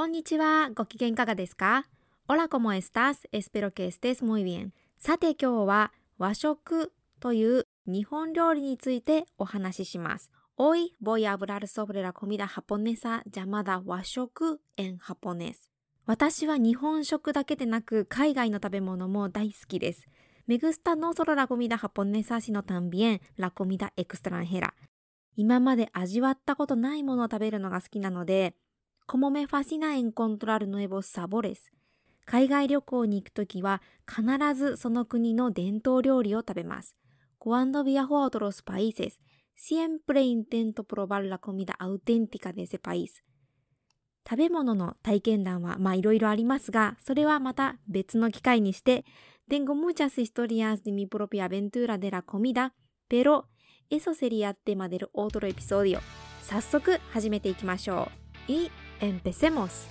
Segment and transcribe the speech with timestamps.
[0.00, 0.70] こんにちは。
[0.74, 1.84] ご機嫌いかがですか？
[2.26, 4.72] オラコモエスタス、エスペロケステスモイビエン。
[4.96, 10.30] さて今日は和食という日本料理についてお話しします。
[10.56, 15.70] おい、ボイアブラルソブレラコミダハポネサ、ジャマダ和食エンハポネス。
[16.06, 20.06] 私は日本食だけでなく海外の食べ物も大好きです。
[20.46, 24.72] メグスタノソララコミダハポネサシのタンビエン、ラコミダエクストランヘラ。
[25.36, 28.54] 今まで味わったことないものを食べるのが好きなので、
[29.10, 31.72] como me fascina encontrar nuevos sabores.
[32.26, 34.22] 海外旅行に行くときは必
[34.54, 36.94] ずその国の伝統料理を食べます。
[37.40, 39.18] Cuando viajo a otros países,
[39.56, 43.24] siempre intento probar la comida auténtica de ese país.
[44.24, 49.04] 食べ物の体験談はまあいろいろありますが、それはまた別の機会にして、
[49.50, 52.74] Tengo muchas historias de mi propia aventura de la comida,
[53.08, 53.48] pero
[53.90, 55.98] eso sería tema del otro episodio.
[56.42, 58.08] 早速始めていきましょ
[58.48, 58.89] う。
[59.01, 59.87] Y empecemos!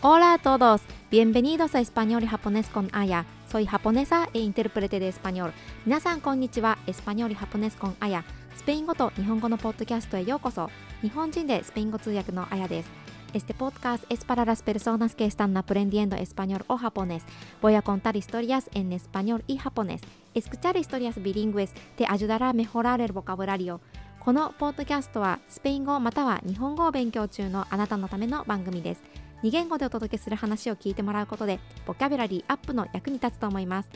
[0.00, 3.26] Hola a todos, bienvenidos a Español y Japonés con Aya.
[3.50, 5.52] Soy japonesa e intérprete de español.
[5.86, 6.78] 皆さんこんにちは。
[6.86, 8.22] エスパニョールハポネスコンアヤ。
[8.54, 10.70] スペイン語と日本語のポッドキャストへようこそ。
[11.00, 13.01] 日本人でスペイン語通訳のアヤです。
[13.32, 17.22] Este podcast es para las personas que están aprendiendo español o japonés.
[17.60, 20.00] Voy a contar historias en español y japonés.
[20.34, 23.80] Escuchar historias bilingües te ayudará a mejorar el vocabulario.
[24.20, 29.02] このポッドキャストはスペイン語または日本語を勉強中のあなたのための番組です。
[29.42, 33.88] 2言語でお届けする話を聞いてもらうことで、ボキャブラリーアップの役に立つと思います。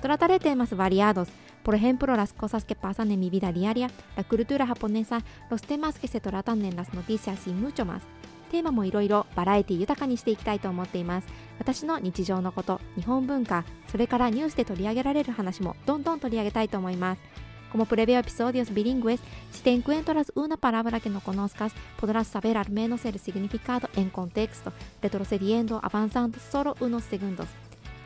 [0.00, 1.28] Trataré temas variados,
[1.64, 5.98] por ejemplo las cosas que pasan en mi vida diaria, la cultura japonesa, los temas
[5.98, 8.02] que se tratan en las noticias y mucho más.
[8.53, 11.27] テーマもいろいろバラエティ豊かにしていきたいと思っています。
[11.57, 17.21] 私の日常のこと日本文化それからニュースで取り上げられる話もどんどん取り上げたいと思います。
[17.71, 24.71] このプレビューエピソディオスビリングエスシテクエントラスウーナパラブラケノコノスカスポドラスサベラルメノセルシグニフィカードエンコンテクスト
[25.01, 27.55] レトロセリエンドアバンサントソロウノセグンドス。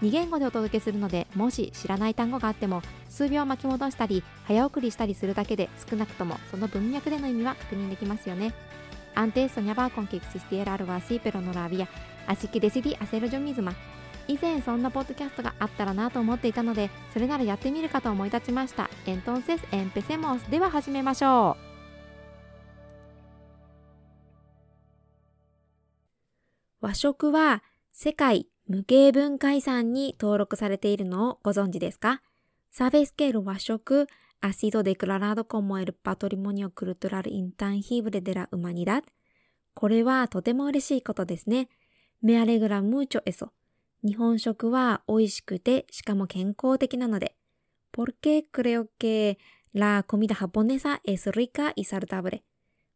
[0.01, 8.53] 2言語でお届けするのでもし知らない単語があっても数秒巻き戻したり早送りしたりするだけで少なくともその文脈での意味は確認できますよね。
[9.17, 11.89] Antes soñaba con que existiera algo así, pero no lo había,
[12.27, 13.73] así que decidí hacerlo yo misma.
[14.27, 18.91] 以前そんなポッドキャストがあったらなと思っていたので、それならやってみるかと思い立ちました。
[19.07, 20.47] Entonces empecemos.
[20.51, 21.67] では始めましょう。
[26.79, 32.21] 和食は世界無形文化遺産に登録されているのをご存知ですか
[32.71, 34.07] ¿Sabes que el 和食
[34.41, 39.03] ha sido declarado como el patrimonio cultural intangible de la humanidad?
[39.73, 41.69] これはとても嬉しいことですね。
[42.23, 43.49] Me alegra mucho eso.
[44.03, 47.35] 日本食は美味しくて、しかも健康的なので。
[47.91, 49.37] Porque creo que
[49.73, 52.41] la comida japonesa es rica y saludable.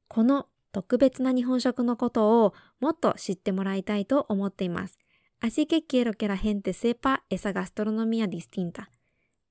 [0.08, 4.98] この特別な日本食のことをもっと知ってもらいたいと思っています。
[5.42, 8.90] Así que quiero que la gente sepa esa gastronomía distinta.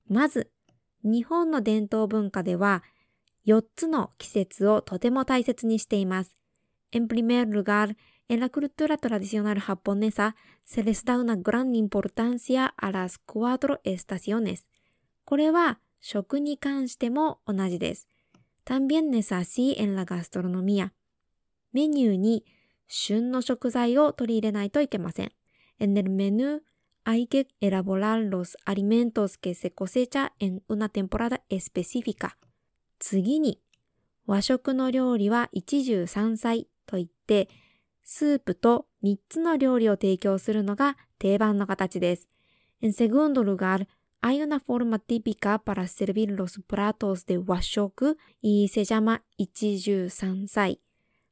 [0.07, 0.51] まず、
[1.03, 2.83] 日本の伝統文化では
[3.45, 6.35] 4つの季節をとても大切にしています。
[6.91, 7.95] En primer lugar,
[8.31, 14.69] En la cultura tradicional japonesa se les da una gran importancia a las cuatro estaciones.
[15.25, 18.07] これは食に関しても同じです。
[18.63, 20.91] También es así en la gastronomía.
[21.73, 22.45] メニューに
[22.87, 25.33] 旬の食材を取り入れないといけません。
[25.81, 26.61] En el menú
[27.04, 32.36] hay que elaborar los alimentos que se cosecha en una temporada específica.
[32.98, 33.60] 次に、
[34.26, 37.48] 和食の料理は一汁三菜といって、
[38.02, 42.28] スープと3つの料理を提供するのが定番の形です。
[42.82, 43.86] En segundo lugar,
[44.20, 50.80] hay una forma típica para servir los platos de washoku y se llama 一汁三菜。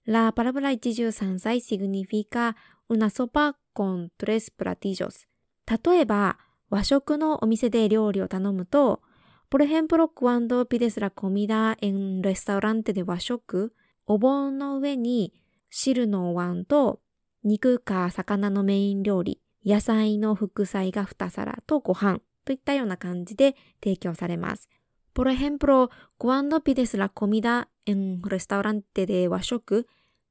[0.07, 2.55] La palabra 一汁三菜 significa
[2.89, 5.27] una sopa con tres platillos。
[5.70, 6.38] 例えば、
[6.70, 9.02] 和食のお店で料理を頼むと、
[9.50, 13.74] por ejemplo, cuando pides la comida en un restaurante de 和食、
[14.06, 15.34] お盆の上に
[15.70, 17.02] 汁のお椀と
[17.44, 24.70] 肉か魚のメイン料理、野菜の副菜が2皿とご飯といったような感じで提供されます。
[25.14, 29.86] Por ejemplo, cuando pides la comida en un restaurante de 和食、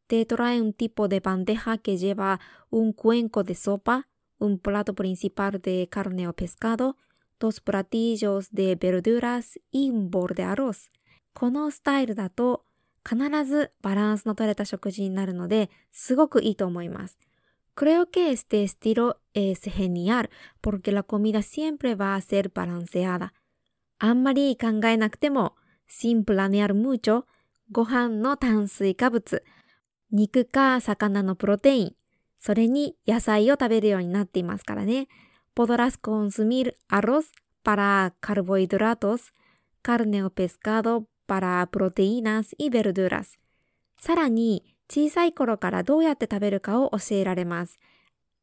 [0.08, 2.40] te trae un tipo de bandeja que lleva
[2.70, 4.07] un cuenco de sopa,
[4.38, 6.96] un plato principal de carne o pescado,
[7.38, 10.90] dos platillos de verduras y un bol de arroz.
[11.34, 12.64] このスタイルだと
[13.08, 17.18] 必ずバランスの取れた食事になるので、すごくいいと思います。
[17.76, 20.30] Creo que este estilo es genial
[20.60, 23.30] porque la comida siempre va a ser balanceada.
[24.00, 25.54] あんまり考えなくても、
[25.88, 27.24] sin planear mucho,
[27.70, 29.44] ご飯の炭水化物、
[30.10, 31.96] 肉か魚のプロテイン、
[32.38, 35.08] それに野菜を食べるようになっていますからね。
[35.54, 37.32] Podrás consumir arroz
[37.64, 39.32] para carbohidratos,
[39.82, 43.38] carne o pescado para proteínas y verduras.
[44.00, 47.78] さらに、小さい頃からどうやって食べるかを教えられます。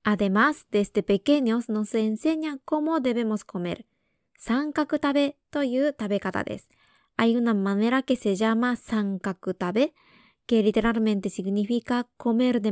[0.04, 3.86] Además, desde pequeños nos enseñan cómo debemos comer.
[4.38, 6.70] 三角食べという食べ方です。
[7.18, 9.94] Hay una manera que se llama 三角食べ
[10.48, 12.72] que literalmente significa comer de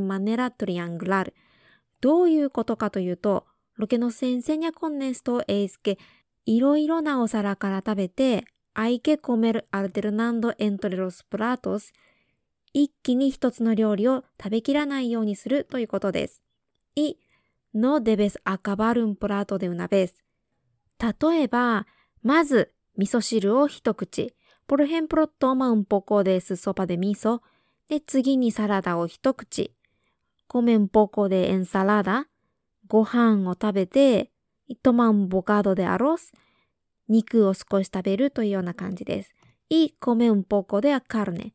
[2.02, 5.98] どういうことかというと、ロケのセンセニコンネストエイスケ、
[6.46, 11.94] いろいろなお皿から食べて、アイケコメルアルテルナンドエントレロスプラトス、
[12.74, 16.42] 一気に一つの料理を食べきらないようにするということです。
[16.96, 17.16] い、
[17.74, 20.24] のデベスアカバルンプラトでうなべス。
[21.00, 21.86] 例えば、
[22.22, 24.36] まず、味噌汁を一口。
[24.68, 27.42] ポルヘンプロットマウンポコデスソパデ味噌。
[27.94, 29.72] で、次にサラダを一口。
[30.48, 32.26] コメンポコでエサラダ。
[32.88, 34.32] ご飯を食べて、
[34.68, 34.94] イト
[35.28, 36.32] ボカーでアロス。
[37.08, 39.36] 肉を少し食べるというような感じです。
[39.70, 41.54] イコメンポコでアカルネ。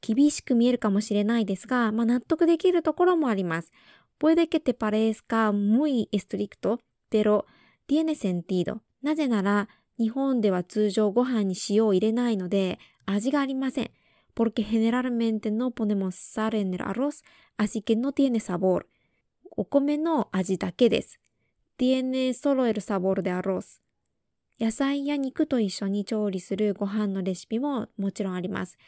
[0.00, 3.72] 厳しく見えるかもしれないですが、ま、納得できるところもあります。
[4.18, 6.78] ポエデケパレスカムイエストリクト、
[7.10, 7.44] ペロ、
[7.88, 8.80] ティエネセンティード。
[9.02, 9.68] なぜなら、
[9.98, 13.90] 日本では通常ご飯に塩を入れないので、味がありません。
[14.34, 17.22] Porque generalmente no ponemos sal en el arroz,
[17.56, 18.86] así que no tiene sabor.
[19.54, 21.20] お米の味だけです。
[21.78, 23.80] tiene solo el sabor de arroz.
[24.58, 28.78] 野菜や肉と一緒に調理するご飯のレシピももちろんあります。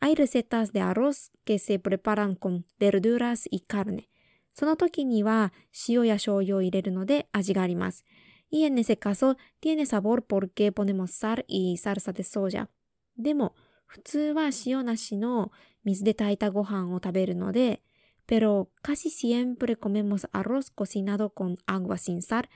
[0.00, 4.08] Hay recetas de arroz que se preparan con verduras y carne.
[4.54, 5.52] その時には
[5.88, 8.04] 塩や醤油を入れるので味があります。
[8.52, 12.68] Y en ese caso tiene sabor porque ponemos sal y salsa de soya.
[13.16, 13.54] でも、
[13.92, 15.52] 普通は塩なしの
[15.84, 17.82] 水で炊いたご飯を食べるので、
[18.26, 22.48] pero casi siempre comemos arroz cocinado con agua sin sal.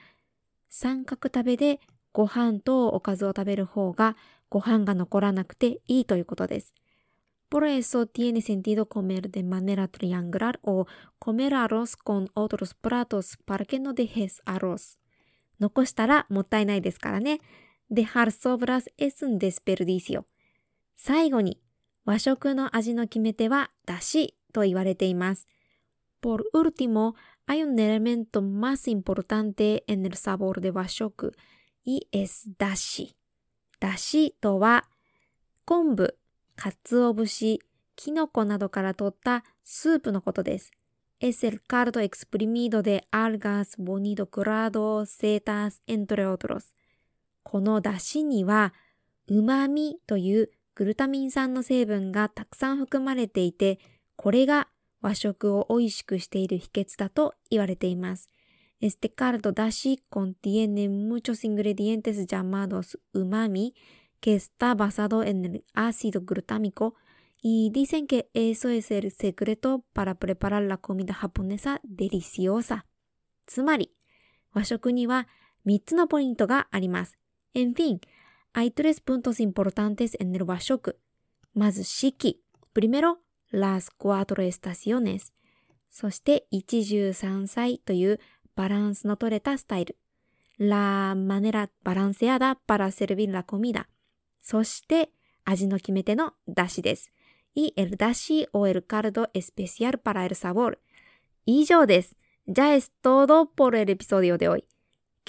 [0.67, 1.79] 三角食べで
[2.11, 4.17] ご飯とおかずを食べる方が
[4.49, 6.73] ご飯が残らなくていいということです。
[7.51, 10.87] Por eso tiene sentido comer de manera triangular o
[11.19, 14.97] comer arroz con otros platos para que no dejes arroz.
[15.59, 17.41] 残したらもったいないですからね。
[17.91, 20.25] Dejar sobras es un desperdicio.
[20.97, 21.61] 最後に、
[22.05, 25.47] 和食の味の決め手はだしと言われています。
[26.21, 27.13] Por último,
[27.45, 31.33] hay un elemento más importante en el sabor de 和食
[31.85, 33.15] y es だし。
[33.79, 34.89] だしとは、
[35.63, 36.17] 昆布、
[36.55, 37.59] 鰹節、
[37.95, 40.71] キノコなどから取ったスープのことです。
[41.19, 46.73] es el caldo exprimido de algas, bonito curado, setas, entre otros.
[47.43, 48.73] この出汁には、
[49.27, 53.79] 旨味というグルタミン酸の成分がたくさん含まれていて、
[54.15, 54.67] これが
[55.01, 58.29] 和食を美味しくしている秘訣だと言われています。
[58.79, 63.73] Este caldo da si contiene muchos ingredientes llamados umami,
[64.21, 66.93] que está basado en el ácido glutámico,
[67.41, 72.85] y dicen que eso es el secreto para preparar la comida japonesa deliciosa.
[73.47, 73.95] つまり、
[74.53, 75.27] 和食には
[75.65, 77.17] 3つのポイントがあります。
[77.55, 77.99] En fin,
[78.53, 80.99] hay tres puntos importantes en el 和食。
[81.53, 82.41] まず四季。
[82.73, 83.17] primero,
[83.51, 85.33] las cuatro estaciones。
[85.89, 88.19] そして一汁三菜という
[88.55, 89.97] バランスの取れたスタイル。
[90.59, 93.85] la manera balanceada para servir la comida。
[94.41, 95.11] そして
[95.45, 97.11] 味の決め手の出汁です。
[97.55, 100.77] y el dashi o el caldo especial para el sabor。
[101.45, 102.15] 以上です。
[102.47, 104.63] Ya es todo por el episodio de hoy。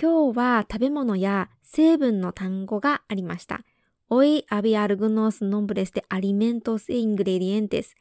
[0.01, 3.63] 今日は食べ物や成分の単語がありました。
[4.09, 7.97] Hoy había algunos nombres de alimentos e ingredientes。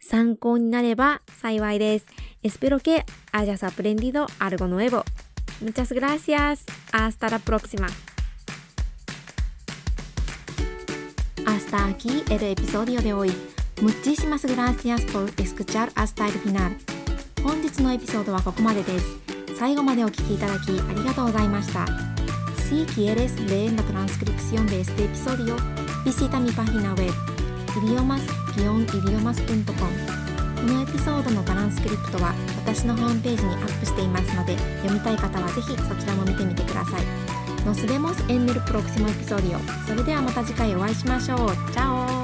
[0.00, 2.06] 参考になれば幸いです。
[2.42, 5.04] Espero que hayas aprendido algo nuevo.
[5.62, 6.64] Muchas gracias.
[6.92, 7.86] Hasta la próxima.
[11.46, 13.32] Hasta aquí el episodio de hoy.
[13.80, 16.76] Muchísimas gracias por escuchar hasta el final.
[17.44, 19.25] 本日のエピソードはここまでです。
[19.58, 21.86] 最後までお聞きいただきありがとうございました。
[22.68, 25.56] Si quieres leer la transcripción de este episodio,
[26.04, 27.10] visita mi página web
[27.76, 32.34] idiomas-idiomas.com このエピソードのトランスクリプトは
[32.64, 37.02] 私のホームページにアップしていますので読みたい方はぜひそちらも見てみてください。
[37.64, 39.58] Nos vemos en el próximo episodio.
[39.86, 41.50] それではまた次回お会いしましょう。
[41.72, 42.15] チャオ